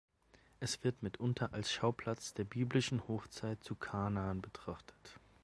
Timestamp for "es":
0.59-0.83